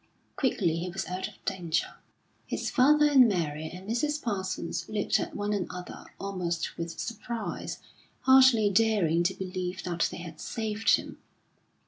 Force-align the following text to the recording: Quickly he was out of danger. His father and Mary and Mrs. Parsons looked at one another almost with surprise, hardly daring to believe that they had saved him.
Quickly 0.35 0.77
he 0.77 0.89
was 0.89 1.05
out 1.05 1.27
of 1.27 1.35
danger. 1.45 1.93
His 2.47 2.71
father 2.71 3.05
and 3.07 3.27
Mary 3.27 3.69
and 3.69 3.87
Mrs. 3.87 4.19
Parsons 4.19 4.89
looked 4.89 5.19
at 5.19 5.35
one 5.35 5.53
another 5.53 6.05
almost 6.19 6.75
with 6.75 6.99
surprise, 6.99 7.77
hardly 8.21 8.71
daring 8.71 9.21
to 9.21 9.35
believe 9.35 9.83
that 9.83 10.07
they 10.09 10.17
had 10.17 10.41
saved 10.41 10.95
him. 10.95 11.19